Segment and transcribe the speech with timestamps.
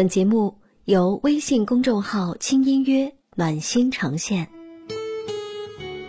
[0.00, 0.56] 本节目
[0.86, 4.48] 由微信公众号“轻音乐”暖心呈现，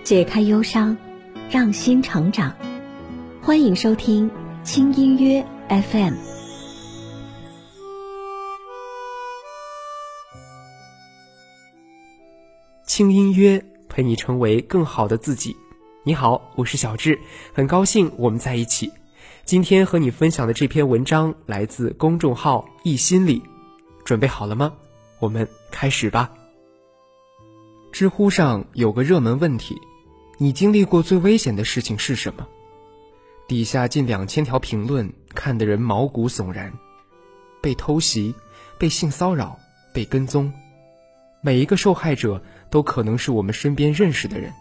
[0.02, 0.96] 解开忧伤，
[1.50, 2.56] 让心成长。
[3.42, 4.32] 欢迎收听
[4.64, 6.14] “轻音乐 FM”。
[12.86, 15.54] 轻音乐陪你成为更好的自己。
[16.06, 17.20] 你好，我是小智，
[17.52, 18.90] 很高兴我们在一起。
[19.44, 23.44] 今天和你分享的这篇文章来自公众号“一心理”。
[24.04, 24.74] 准备好了吗？
[25.20, 26.32] 我们开始吧。
[27.92, 29.80] 知乎上有个热门问题：
[30.38, 32.48] 你经历过最危险的事情是什么？
[33.48, 36.72] 底下近两千条评论，看得人毛骨悚然。
[37.62, 38.34] 被偷袭、
[38.80, 39.60] 被性骚扰、
[39.94, 40.52] 被跟踪，
[41.42, 42.42] 每一个受害者
[42.72, 44.52] 都可能是我们身边认识的人。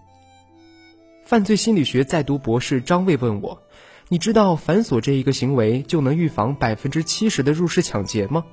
[1.25, 3.63] 犯罪心理学在读博士张卫问我
[4.09, 8.45] ：“你知道反锁这一个行为就能预防百分之七十的入室抢劫吗？”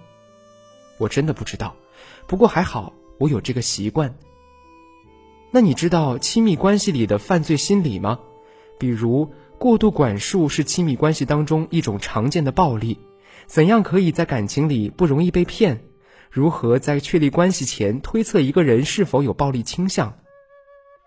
[1.00, 1.76] 我真的不知道，
[2.28, 4.16] 不过还好我有这个习惯。
[5.52, 8.20] 那你知道亲密关系里的犯罪心理吗？
[8.80, 13.00] 比如过度管束是亲密关系当中一种常见的暴力，
[13.46, 15.84] 怎样可以在感情里不容易被骗？
[16.30, 20.14] 如何在确立关系前推测一个人是否有暴力倾向？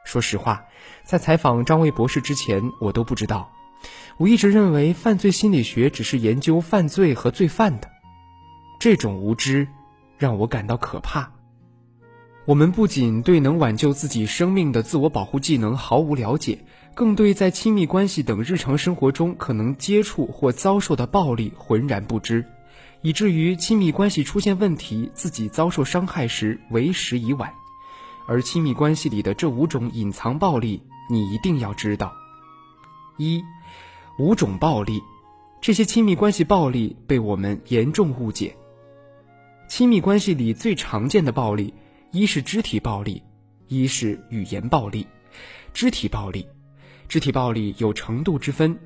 [0.04, 0.64] 说实话，
[1.04, 3.52] 在采访张卫博士之前，我都不知道。
[4.16, 7.88] 我一直认为犯罪心理学只是研究犯罪和罪犯的，
[8.80, 9.68] 这种无知。
[10.20, 11.32] 让我感到可怕。
[12.44, 16.62] 我们不仅对能挽救自己生命的自我保护技能毫无了解，
[16.94, 22.44] 更对在亲密关系等日常生活中可能接触或遭受的暴力浑然不知，
[23.00, 27.50] 以至于亲密关系出现问题、自己遭受伤害时为时已晚。
[28.26, 32.12] 而亲密关系里的这五种隐藏暴力，你一定要知道。
[33.16, 33.42] 一、
[34.18, 35.00] 五种暴力，
[35.60, 38.56] 这些亲密关系暴力被我们严重误解。
[39.70, 41.72] 亲密关系里最常见的暴力，
[42.10, 43.22] 一是肢体暴力，
[43.68, 45.06] 一是语言暴力。
[45.72, 46.44] 肢体暴力，
[47.06, 48.76] 肢体暴力有程度之分。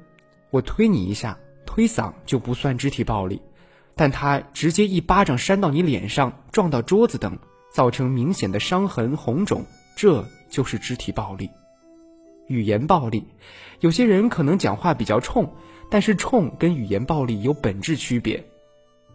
[0.50, 3.40] 我推你一下，推搡就不算肢体暴力，
[3.96, 7.36] 但他直接一巴掌扇到你脸上，撞到桌子等，
[7.72, 9.64] 造成明显的伤痕红肿，
[9.96, 11.48] 这就是肢体暴力。
[12.48, 13.24] 语言暴力，
[13.80, 15.50] 有些人可能讲话比较冲，
[15.90, 18.44] 但是冲跟语言暴力有本质区别。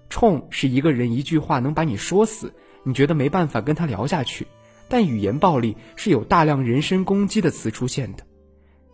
[0.09, 2.51] 冲是一个人一句话能把你说死，
[2.83, 4.43] 你觉得没办法跟他聊下去；
[4.87, 8.23] 但语言暴力是有大量人身攻击的词出现的。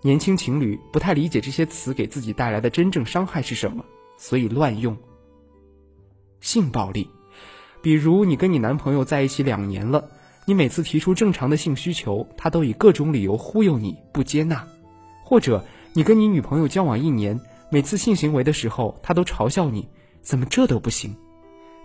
[0.01, 3.83] 年轻情侣不太理解这些词给自己带来的真正伤害是什么，
[4.17, 4.95] 所以乱用。
[6.41, 7.09] 性暴力，
[7.81, 10.07] 比如你跟你男朋友在一起两年了，
[10.45, 14.57] 你每次提出正常的性需求，他都以各种理由忽悠你不接纳；
[15.23, 17.39] 或者你跟你女朋友交往一年，
[17.71, 19.87] 每次性行为的时候，他都嘲笑你。
[20.25, 21.15] 怎么这都不行？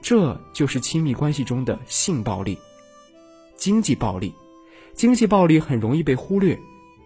[0.01, 2.59] 这就是亲密关系中的性暴力、
[3.55, 4.35] 经济暴力。
[4.95, 6.59] 经济暴力很容易被忽略，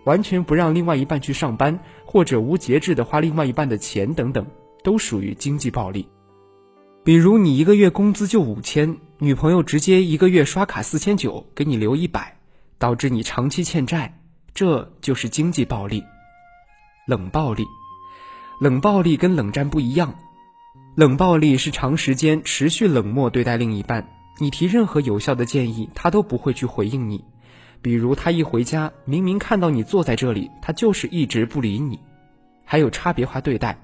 [0.05, 4.47] 完全不让另外一半去上班，或者无节制的花另外一半的钱等等，
[4.85, 6.09] 都属于经济暴力。
[7.03, 12.39] 比如你一个月工资就五千，女朋友直接一个月刷卡四千九给你留一百，
[12.79, 14.21] 导致你长期欠债，
[14.55, 16.03] 这就是经济暴力。
[17.09, 17.65] 冷暴力，
[18.61, 20.15] 冷暴力跟冷战不一样。
[20.95, 24.07] 冷暴力是长时间持续冷漠对待另一半，
[24.39, 27.25] 你提任何有效的建议，他都不会去回应你。
[27.83, 31.99] 比如他一回家，明明看到你坐在这里，他就是一直不理你。
[32.65, 33.77] 还有差别化对待，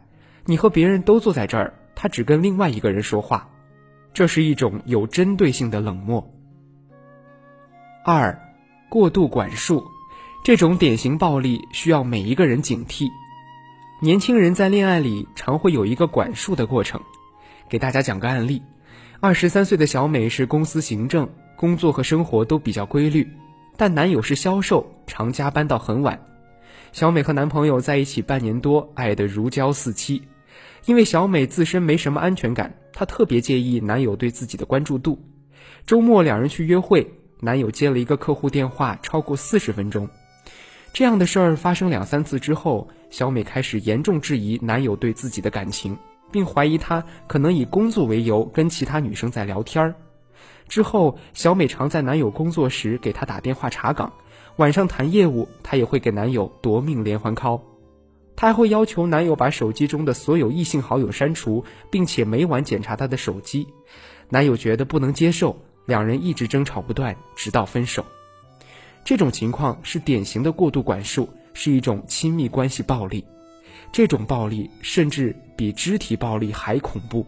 [0.47, 3.51] 你和别人都坐在这儿，他只跟另外一个人说话，
[4.15, 6.33] 这是一种有针对性的冷漠。
[8.05, 8.41] 二，
[8.89, 9.85] 过度管束，
[10.45, 13.09] 这种典型暴力需要每一个人警惕。
[14.03, 16.99] 年轻人在恋爱里常会有一个管束的过程，
[17.69, 18.63] 给大家讲个案例：
[19.21, 23.29] 二十三岁的小美是公司行政，工作和生活都比较规律，
[23.77, 26.19] 但男友是销售，常加班到很晚。
[26.93, 30.23] 小美和男朋友在一起半年多，爱得如胶似漆。
[30.87, 35.23] 因为小美自身没什么安全感，她特别介意男友对自己的关注度。
[35.85, 37.07] 周末两人去约会，
[37.41, 40.09] 男友接了一个客户电话，超过四十分钟。
[40.93, 45.97] 这样的事儿发生两三次之后，小美开始严重质疑男友对自己的感情，
[46.33, 49.95] 并怀疑他可能以工作为由跟其他女生在聊天儿。
[50.69, 54.13] 之后，小美常在男友工作时给他打电话查岗，
[54.57, 57.61] 晚上谈业务，她也会给男友夺命连环 call。
[58.37, 63.69] 她还会要求男友把手机中的所有异性好友删除，并且每晚检查他的手机。
[64.29, 68.05] 男友觉得不能接受，两人一直争吵不断，直到分手。
[69.05, 73.25] 这种情况是典型的过度管束，是一种亲密关系暴力。
[73.93, 77.27] 这种暴力甚至比肢体暴力还恐怖。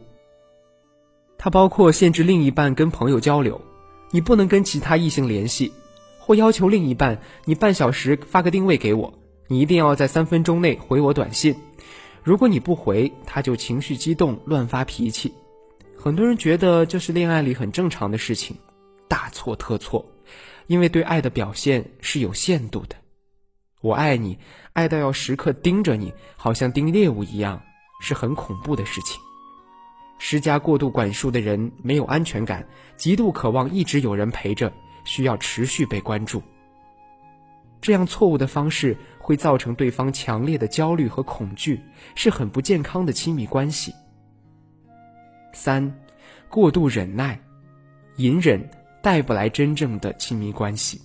[1.36, 3.60] 它包括限制另一半跟朋友交流，
[4.12, 5.72] 你不能跟其他异性联系，
[6.20, 9.12] 或要求另一半你半小时发个定位给我，
[9.48, 11.56] 你一定要在三分钟内回我短信。
[12.22, 15.32] 如果你不回，他就情绪激动，乱发脾气。
[15.96, 18.56] 很多人觉得这是恋爱里很正常的事情，
[19.08, 20.06] 大错特错。
[20.66, 22.96] 因为对爱的表现是有限度的。
[23.80, 24.38] 我爱你，
[24.74, 27.60] 爱到要时刻盯着你，好像盯猎物一样，
[28.00, 29.20] 是很恐怖的事情。
[30.18, 32.64] 施加过度管束的人没有安全感，
[32.96, 34.72] 极度渴望一直有人陪着，
[35.04, 36.40] 需要持续被关注。
[37.80, 41.80] 这样错误的方式会造成对方强烈的焦虑和恐惧，
[42.14, 43.92] 是很不健康的亲密关系。
[45.52, 45.92] 三，
[46.48, 47.36] 过度忍耐，
[48.18, 48.64] 隐忍
[49.02, 51.00] 带不来真正的亲密关系。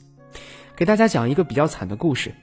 [0.76, 2.34] 给大家讲一个比较惨的故事。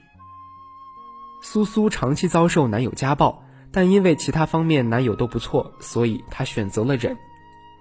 [1.41, 3.41] 苏苏长期遭受男友家暴，
[3.71, 7.15] 但因为其他方面男友都不错，所以她选择了忍。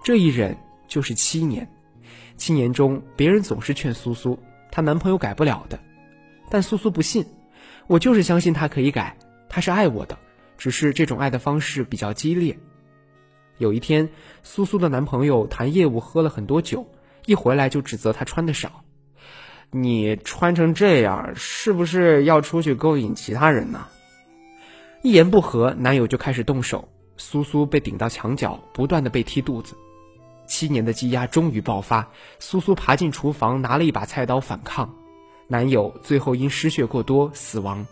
[0.04, 0.56] 这一忍
[0.86, 1.68] 就是七年。
[2.36, 4.38] 七年中，别人总是劝苏苏，
[4.70, 5.78] 她男朋友改不了的。
[6.50, 7.24] 但苏苏不信，
[7.86, 9.16] 我就是相信他可以改，
[9.48, 10.16] 他是爱我的，
[10.58, 12.56] 只是这种爱的方式比较激烈。
[13.58, 14.08] 有一天，
[14.42, 16.86] 苏苏的男朋友谈业务喝了很多酒，
[17.26, 18.84] 一回来就指责他穿的少。
[19.70, 23.86] 你穿成这样，是不是要出去勾引其他人呢？
[25.02, 29.74] 一言不合，男友就开始动手，苏苏被顶到墙角，不断的被踢肚子。
[30.46, 34.94] 七年的积压终于爆发，苏苏爬进厨房，拿了一把菜刀反抗。
[35.48, 37.86] 男友最后因失血过多死亡。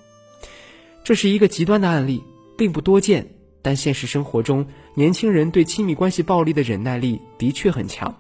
[1.02, 2.22] 这是一个极端的案例，
[2.56, 8.14] 并不多见，但现实生活中，年轻人对亲密关系暴力的忍耐力的确很强。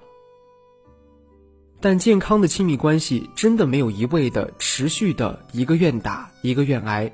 [1.82, 7.10] 但健康的亲密关系真的没有一味的持续的一个愿打一个愿挨。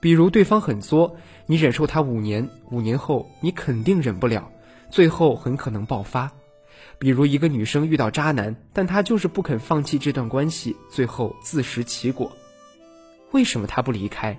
[0.00, 1.16] 比如对方很作，
[1.46, 4.50] 你忍受他五年，五年后你肯定忍不了，
[4.90, 6.32] 最后很可能爆发。
[6.98, 12.32] 比如一个女生遇到渣男，但她就是不肯放弃这段关系，最后自食其果。
[13.30, 14.36] 为什么她不离开？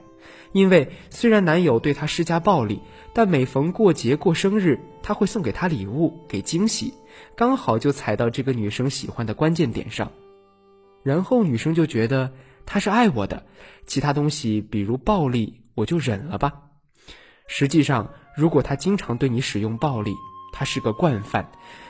[0.52, 2.82] 因为虽然男友对她施加暴力，
[3.14, 6.94] 但每逢过节过生日，他会送给她礼物，给惊喜，
[7.36, 10.12] 刚好就踩到这个女生喜欢的关键点上。
[11.04, 12.32] 然后女生就觉得
[12.66, 13.46] 他是爱我的，
[13.86, 16.54] 其他东西比如暴力我就忍了吧。
[17.48, 20.14] 实际上，如果他经常对你使用暴力，
[20.52, 21.50] 他是个惯犯。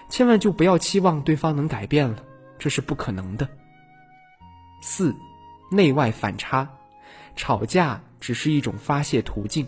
[0.09, 2.23] 千万就不要期望对方能改变了，
[2.59, 3.49] 这是不可能的。
[4.81, 5.15] 四，
[5.71, 6.69] 内外反差，
[7.35, 9.67] 吵架只是一种发泄途径。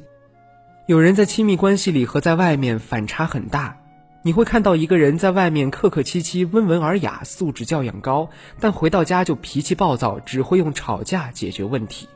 [0.88, 3.79] 有人在亲密关系里和在外面反差很大，
[4.22, 8.30] 你会看到一个人在外面客客气气、温文尔雅、素质教养高，
[8.60, 12.08] 但回到家就脾气暴躁，只会用吵架解决问题。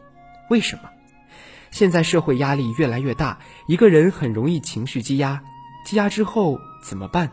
[0.50, 0.90] 为什么？
[1.72, 5.42] 现在社会压力越来越大，一个人很容易情绪积压，
[5.86, 7.32] 积压之后怎么办？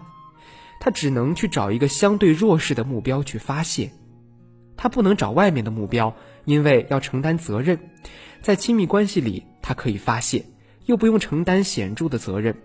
[0.78, 3.90] 他只能去找一个相对弱势的目标去发泄，
[4.76, 6.14] 他不能找外面的目标，
[6.44, 7.78] 因为要承担责任。
[8.40, 10.46] 在亲密关系里，他可以发泄，
[10.86, 12.56] 又不用承担显著的责任。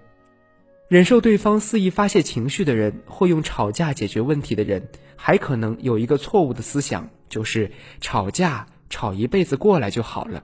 [0.87, 7.71] 忍受对方肆意发泄情绪的人，或用吵架解决问题的人，还可能有一个错误的思想，就是
[8.01, 10.43] 吵架吵一辈子过来就好了。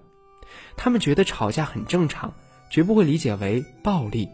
[0.76, 2.34] 他们觉得吵架很正常，
[2.72, 4.28] 绝不会理解为暴力。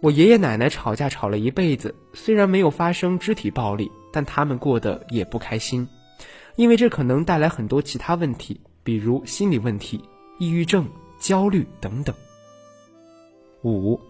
[0.00, 5.88] 我爷爷奶奶吵架吵了一辈子，虽然没有发生肢体暴力，但他们过得也不开心，
[6.54, 10.00] 因为这可能带来很多其他问题，比如心理问题、
[10.38, 12.14] 抑郁症、焦虑等等。
[13.64, 14.00] 五，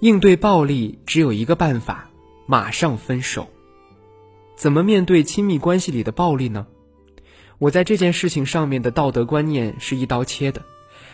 [0.00, 2.08] 应对暴力只有一个办法：
[2.46, 3.48] 马上分手。
[4.56, 6.68] 怎么面对亲密关系里的暴力呢？
[7.58, 10.62] 我在这件事情上面的道德观念是一刀切的，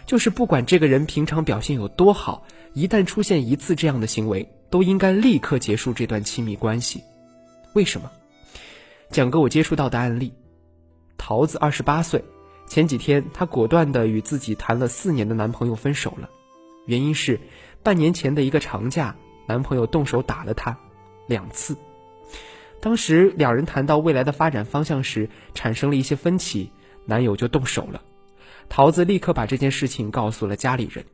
[0.04, 2.46] 就是不管这个人平常表现有多好。
[2.74, 7.02] 一旦出现一次这样的行为，都应该立刻结束这段亲密关系。
[7.72, 8.10] 为什么？
[9.10, 10.30] 讲个我接触到的案例：
[11.16, 12.22] 桃子二十八岁，
[12.66, 16.28] 前几天她果断的与自己谈了四年的男朋友分手了，
[16.84, 17.40] 原因是
[17.84, 19.14] 半年前的一个长假，
[19.46, 20.76] 男朋友动手打了她
[21.28, 21.76] 两次。
[22.80, 26.70] 当时两人谈到未来的发展方向时，产生了一些分歧，
[27.04, 28.00] 男友就动手了。
[28.70, 31.04] 桃子立刻把这件事情告诉了家里人。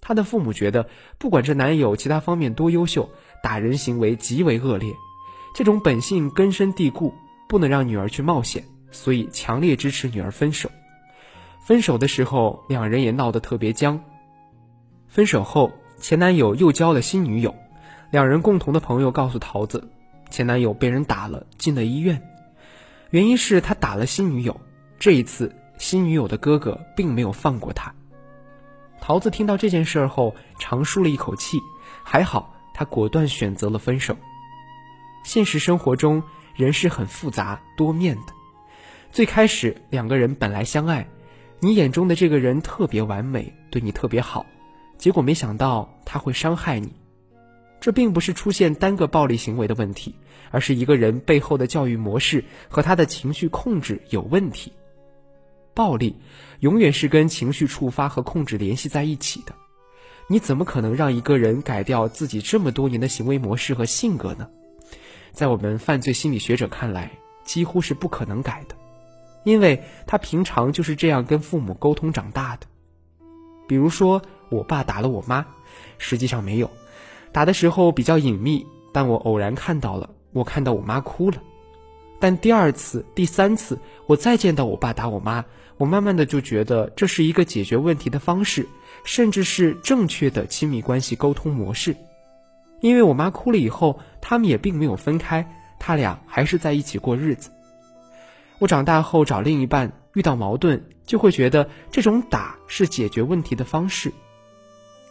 [0.00, 0.88] 她的父母觉得，
[1.18, 3.10] 不管这男友其他方面多优秀，
[3.42, 4.94] 打人行为极为恶劣，
[5.54, 7.12] 这种本性根深蒂固，
[7.46, 10.70] 不能让女儿去冒险，所以强烈支持女儿分手。
[11.66, 14.02] 分手的时候，两人也闹得特别僵。
[15.06, 17.54] 分手后，前男友又交了新女友，
[18.10, 19.86] 两人共同的朋友告诉桃子，
[20.30, 22.20] 前男友被人打了，进了医院，
[23.10, 24.58] 原因是他打了新女友。
[24.98, 27.94] 这一次，新女友的哥哥并没有放过他。
[29.00, 31.58] 桃子听到这件事后，长舒了一口气，
[32.02, 34.16] 还好，她果断选择了分手。
[35.22, 36.22] 现实生活中
[36.56, 38.32] 人是很复杂多面的。
[39.12, 41.06] 最开始两个人本来相爱，
[41.60, 44.46] 你眼中的这个人特别完美，对你特别好，
[45.00, 46.92] 结果没想到他会伤害你。
[47.80, 50.14] 这并不是出现单个暴力行为的问题，
[50.50, 54.74] 而是一个人背后的教育模式和他的情绪控制有问题。
[55.72, 56.16] 暴力
[56.58, 59.54] 永远是跟情绪触发和控制联系在一起的。
[60.28, 64.46] 你怎么可能让一个人改掉自己这么多年的行为模式和性格呢？
[65.32, 67.10] 在我们犯罪心理学者看来，
[67.44, 68.74] 几乎是不可能改的，
[69.44, 72.66] 因为他平常就是这样跟父母沟通长大的。
[73.66, 75.44] 比如说，我爸打了我妈，
[75.96, 76.70] 实际上没有。
[77.32, 81.38] 打的时候比较隐秘，但我偶然看到了，我看到我妈哭了。
[82.18, 85.42] 但第二次、第三次，我再见到我爸打我妈，
[85.78, 88.68] 我慢慢的就觉得这是一个解决问题的方式，
[89.04, 91.96] 甚至是正确的亲密关系沟通模式。
[92.80, 95.46] 因为我妈哭了以后，他们也并没有分开，
[95.78, 97.50] 他俩还是在一起过日子。
[98.58, 104.12] 我长大后找另一半，遇到矛盾就会觉得这种打是解决问题的方式。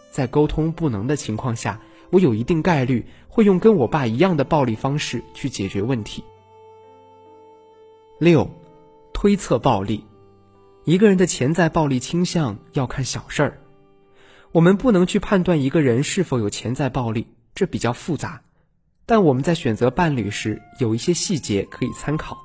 [0.10, 1.80] 在沟通不能的情况下。
[2.12, 6.24] 我有一定概率会用跟我爸一样的暴力方式去解决问题。
[8.18, 8.50] 六，
[9.14, 10.04] 推测暴力，
[10.86, 13.62] 一个人的潜在暴力倾向要看小事儿。
[14.52, 18.42] 我们不能去判断一个人是否有潜在暴力，这比较复杂。
[19.06, 22.40] 但我们在选择伴侣时，有一些细节可以参考。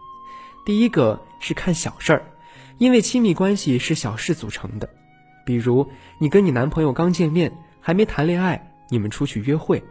[0.66, 2.26] 第一个是看小事儿，
[2.76, 4.90] 因为亲密关系是小事组成的。
[5.44, 8.70] 比如，你跟你男朋友刚见面，还没谈恋爱。
[8.90, 9.82] 你们出去约会，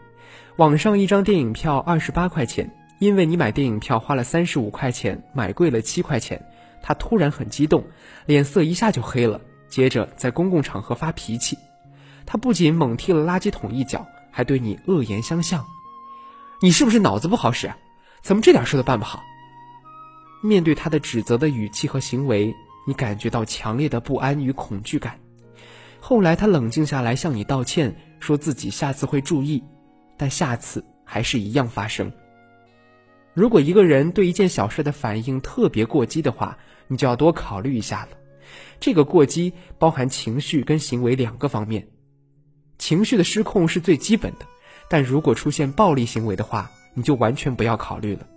[0.57, 2.69] 网上一张电影票二十八块钱，
[2.99, 6.41] 因为你买电影票花了三十五块钱，买贵了七块钱，
[6.81, 7.83] 他突然很激动，
[8.27, 11.57] 脸色一下就黑了，接着在公共场合发脾气，
[12.25, 15.65] 他不仅猛踢了垃圾桶一脚，还对你恶言相向，
[16.61, 17.69] 你是不是脑子不好使？
[18.21, 19.21] 怎么这点事都办不好？
[20.43, 22.53] 面对他的指责的语气和行为，
[22.85, 25.19] 你感觉到强烈的不安与恐惧感。
[26.05, 27.95] 后来他冷静下来向你道歉。
[28.19, 29.63] 说自己下次会注意，
[30.17, 32.11] 但下次还是一样发生。
[33.33, 36.57] 如果一个人对一件小事的反应特别过激的话，
[36.87, 38.17] 你就要多考虑一下了。
[38.81, 41.87] 这个过激包含情绪跟行为两个方面，
[42.77, 44.45] 情绪的失控是最基本的，
[44.89, 48.27] 但如果出现暴力行为的话，你就完全不要考虑了。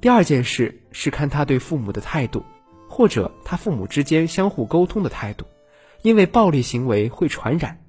[0.00, 2.44] 第二件事是看他对父母的态度，
[2.88, 5.44] 或者他父母之间相互沟通的态度，
[6.02, 7.80] 因为暴力行为会传染。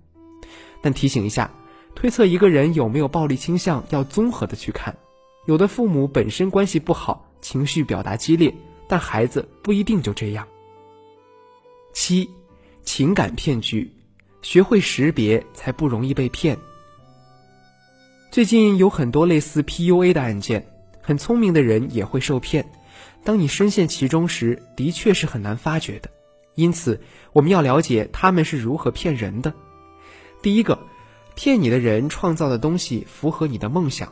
[0.82, 1.52] 但提醒一下，
[1.96, 4.96] 推测一个人有没有暴力倾向要综合的去看。
[5.46, 8.54] 有的父母本身关系不好，情绪表达激烈，
[8.88, 10.48] 但孩子不一定就这样。
[11.92, 12.30] 七，
[12.84, 13.92] 情感骗局，
[14.42, 16.58] 学会识别才不容易被骗。
[18.32, 20.66] 最近有很多类似 PUA 的案件，
[21.02, 22.64] 很聪明的人也会受骗。
[23.24, 26.10] 当你深陷其中时，的确是很难发觉的。
[26.60, 27.00] 因此，
[27.32, 29.54] 我们要了解他们是如何骗人的。
[30.42, 30.78] 第一个，
[31.34, 34.12] 骗你的人创造的东西符合你的梦想，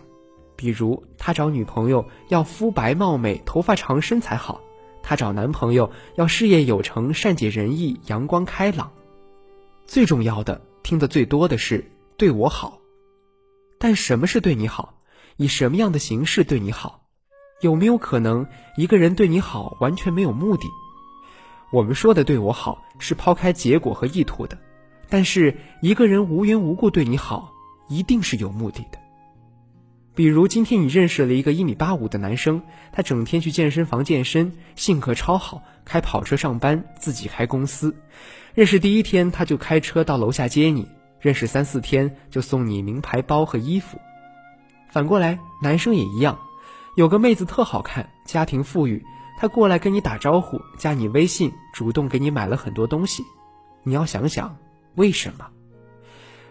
[0.56, 4.62] 比如他找女朋友要肤白貌美、头发长、身材好；
[5.04, 8.90] 他找男朋友要事业有成、善解人意、阳光开朗。
[9.86, 11.84] 最重要的，听得最多的是
[12.16, 12.80] 对我好。
[13.78, 15.02] 但什么是对你好？
[15.36, 17.04] 以什么样的形式对你好？
[17.60, 20.66] 有没有可能一个人对你好完全没有目的？
[21.72, 24.58] 我们说的对我好，是抛开结果和意图的。
[25.10, 27.52] 但是一个人无缘无故对你好，
[27.90, 28.98] 一定是有目的的。
[30.16, 37.96] 比如今天你认识了一个一米八五的男生，他整天去健身房健身，性格超好，开跑车上班，自己开公司。
[38.54, 40.88] 认识第一天他就开车到楼下接你，
[41.20, 44.00] 认识三四天就送你名牌包和衣服。
[44.90, 46.40] 反过来，男生也一样，
[46.96, 49.06] 有个妹子特好看，家庭富裕，
[49.38, 53.24] 他过来跟你打招呼，加你微信，主动给你买了很多东西。
[53.84, 54.58] 你要想想。
[54.96, 55.48] 为什么？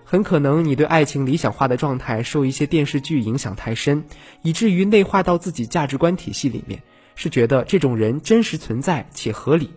[0.04, 4.04] 很可能你对爱情理想化的状态受一些电视剧影响太深，
[4.42, 6.80] 以至于内化到自己价值观体系里面，
[7.16, 9.70] 是觉得这种人真实存在且合理。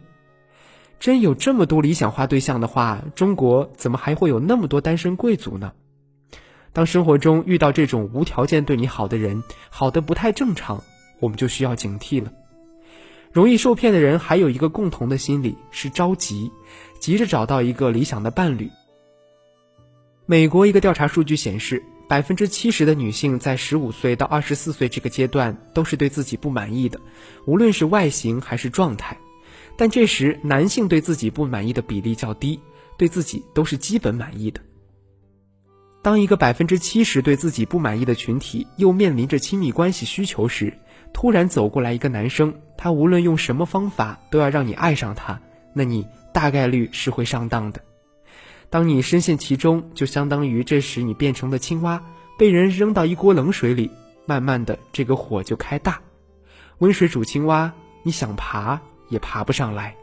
[1.00, 5.74] 真有这么多理想化对象的话，中国怎么还会有那么多单身贵族呢？
[6.74, 10.84] 当生活中遇到这种无条件对你好的人，好的不太正常，
[11.20, 12.32] 我们就需要警惕了。
[13.32, 16.52] 容易受骗的人还有一个共同的心理是着急。
[17.00, 18.70] 急着找到一个理想的伴侣。
[20.26, 27.00] 美国一个调查数据显示，百分之七十的女性在十五岁到二十四岁这个阶段都是对自己不满意的，
[27.46, 29.18] 无论是外形还是状态。
[29.78, 32.60] 但这时男性对自己不满意的比例较低，
[32.98, 34.60] 对自己都是基本满意的。
[36.02, 40.74] 当一个百分之七十对自己不满意的群体又面临着亲密关系需求时，
[41.14, 45.42] 突然走过来一个男生，他无论用什么方法都要让你爱上他，
[45.74, 47.82] 那你大概率是会上当的。
[48.70, 52.04] 当你深陷其中，就相当于这时你变成了青蛙，
[52.38, 53.90] 被人扔到一锅冷水里，
[54.26, 56.00] 慢慢的这个火就开大，
[56.78, 57.74] 温水煮青蛙，
[58.04, 59.96] 你想爬也爬不上来。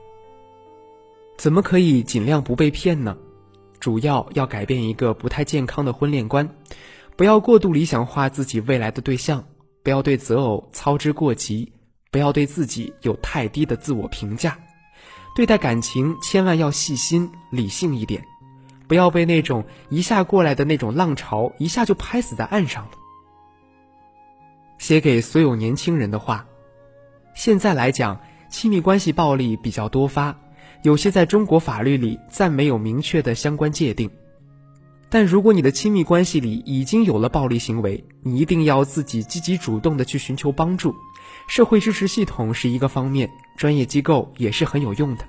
[1.36, 3.16] 怎么可以尽量不被骗呢？
[3.78, 6.48] 主要要改变一个不太健康的婚恋观，
[7.14, 9.44] 不要过度理想化自己未来的对象，
[9.86, 11.72] 不要对择偶操之过急，
[12.10, 14.58] 不要对自己有太低的自我评价，
[15.36, 18.20] 对待感情千万要细心理性一点。
[18.88, 22.90] 不要被那种一下过来的那种浪潮一下就拍死在岸上了。
[24.78, 26.44] 写给所有年轻人的话：
[27.36, 30.36] 现在来讲，亲密关系暴力比较多发，
[30.82, 34.10] 有些在中国法律里暂没有明确的相关界定。
[35.16, 40.94] 但如果你的亲密关系里已经有了暴力行为，你一定要自己积极主动的去寻求帮助。
[41.48, 45.24] 社会支持系统是一个方面，专业机构也是很有用的。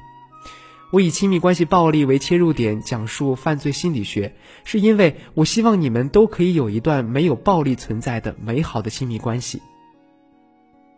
[0.91, 9.61] 我以亲密关系暴力为切入点讲述犯罪心理学，是因为我希望你们都可以有一段没有暴力存在的美好的亲密关系。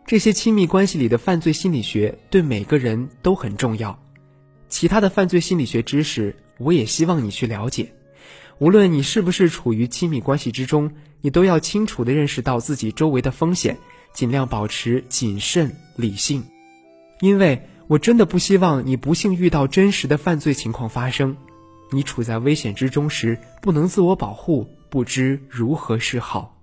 [0.04, 3.96] 这些亲密关系里的犯罪心理学对每个人都很重要，
[4.68, 7.92] 其他的犯罪心理学知识我也希望你去了解。
[8.60, 13.76] 无论你是不是处于亲密关系之中，你都要清楚地认识到自己周围的风险，
[14.12, 16.44] 尽量保持谨慎理性，
[17.20, 17.66] 因为。
[17.90, 21.36] 我真的不希望你不幸遇到真实的犯罪情况发生，
[21.90, 26.56] 你处在危险之中时不能自我保护，不知如何是好。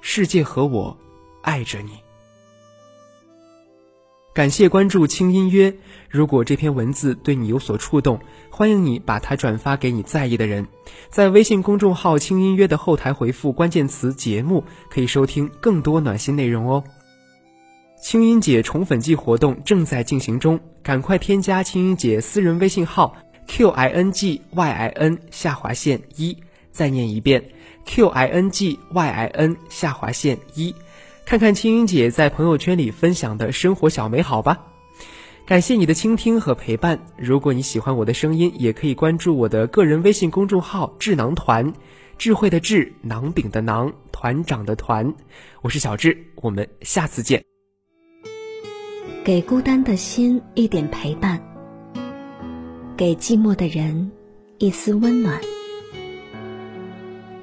[0.00, 0.96] 世界和我
[1.42, 2.07] 爱着你。
[4.34, 5.74] 感谢关注轻音约。
[6.08, 8.20] 如果这篇文字对你有所触动，
[8.50, 10.64] 欢迎你把它转发给你在意的人。
[11.10, 16.82] 在微信公众号“轻音约”的后台回复关键词“节目”，可以收听更多暖心内容哦。
[18.00, 23.16] 轻音姐宠粉季活动正在进行中，赶快添加青音姐私人微信号
[23.48, 26.36] q i n g y i n 下划线一，
[26.70, 27.42] 再念一遍
[27.84, 30.72] q i n g y i n 下划线一，
[31.28, 34.64] 看看青音姐在朋友圈里分享的生活小美好吧。
[35.44, 36.98] 感谢你的倾听和陪伴。
[37.18, 41.70] 如果你喜欢我的声音，也可以关注我的个人微信公众号智囊团，
[42.16, 45.14] 智慧的智，囊饼的囊，团长的团。
[45.60, 47.44] 我是小智，我们下次见。
[49.22, 51.38] 给孤单的心一点陪伴，
[52.96, 54.10] 给寂寞的人
[54.56, 55.38] 一丝温暖。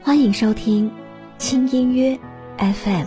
[0.01, 0.89] 欢迎收听
[1.37, 2.17] 轻音乐
[2.57, 3.05] FM，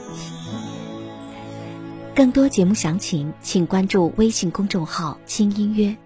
[2.19, 5.97] 更多节目详情请关注微信公众号“轻音乐”。